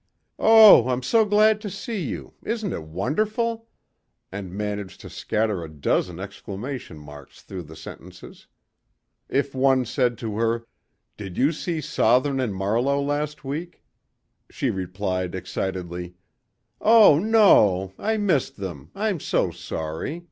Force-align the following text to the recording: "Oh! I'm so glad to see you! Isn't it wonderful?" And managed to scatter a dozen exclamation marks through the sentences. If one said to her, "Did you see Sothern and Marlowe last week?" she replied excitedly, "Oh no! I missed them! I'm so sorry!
"Oh! 0.39 0.87
I'm 0.89 1.03
so 1.03 1.25
glad 1.25 1.61
to 1.61 1.69
see 1.69 2.01
you! 2.05 2.33
Isn't 2.41 2.73
it 2.73 2.81
wonderful?" 2.81 3.67
And 4.31 4.51
managed 4.51 4.99
to 5.01 5.11
scatter 5.11 5.63
a 5.63 5.69
dozen 5.69 6.19
exclamation 6.19 6.97
marks 6.97 7.43
through 7.43 7.61
the 7.61 7.75
sentences. 7.75 8.47
If 9.29 9.53
one 9.53 9.85
said 9.85 10.17
to 10.17 10.37
her, 10.37 10.65
"Did 11.17 11.37
you 11.37 11.51
see 11.51 11.81
Sothern 11.81 12.39
and 12.39 12.55
Marlowe 12.55 12.99
last 12.99 13.43
week?" 13.45 13.83
she 14.49 14.71
replied 14.71 15.35
excitedly, 15.35 16.15
"Oh 16.81 17.19
no! 17.19 17.93
I 17.99 18.17
missed 18.17 18.57
them! 18.57 18.89
I'm 18.95 19.19
so 19.19 19.51
sorry! 19.51 20.19